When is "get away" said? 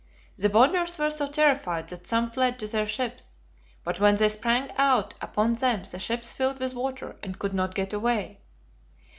7.75-8.39